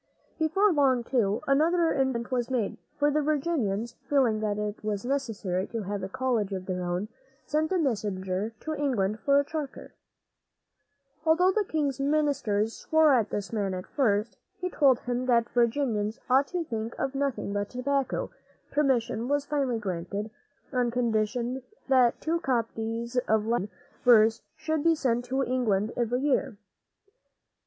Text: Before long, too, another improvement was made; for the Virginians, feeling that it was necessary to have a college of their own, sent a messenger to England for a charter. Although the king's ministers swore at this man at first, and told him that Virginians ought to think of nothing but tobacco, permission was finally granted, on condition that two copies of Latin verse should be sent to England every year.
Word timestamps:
Before 0.39 0.73
long, 0.73 1.03
too, 1.03 1.41
another 1.47 1.93
improvement 1.93 2.31
was 2.31 2.49
made; 2.49 2.77
for 2.97 3.11
the 3.11 3.21
Virginians, 3.21 3.97
feeling 4.09 4.39
that 4.39 4.57
it 4.57 4.83
was 4.83 5.05
necessary 5.05 5.67
to 5.67 5.83
have 5.83 6.01
a 6.01 6.09
college 6.09 6.51
of 6.53 6.65
their 6.65 6.83
own, 6.83 7.07
sent 7.45 7.71
a 7.71 7.77
messenger 7.77 8.51
to 8.61 8.73
England 8.73 9.19
for 9.19 9.39
a 9.39 9.43
charter. 9.45 9.93
Although 11.23 11.51
the 11.51 11.63
king's 11.69 11.99
ministers 11.99 12.75
swore 12.75 13.13
at 13.13 13.29
this 13.29 13.53
man 13.53 13.75
at 13.75 13.85
first, 13.85 14.37
and 14.63 14.73
told 14.73 15.01
him 15.01 15.27
that 15.27 15.51
Virginians 15.51 16.19
ought 16.31 16.47
to 16.47 16.63
think 16.63 16.95
of 16.97 17.13
nothing 17.13 17.53
but 17.53 17.69
tobacco, 17.69 18.31
permission 18.71 19.27
was 19.27 19.45
finally 19.45 19.77
granted, 19.77 20.31
on 20.73 20.89
condition 20.89 21.61
that 21.89 22.19
two 22.19 22.39
copies 22.39 23.17
of 23.27 23.45
Latin 23.45 23.69
verse 24.03 24.41
should 24.57 24.83
be 24.83 24.95
sent 24.95 25.25
to 25.25 25.43
England 25.43 25.93
every 25.95 26.21
year. 26.21 26.57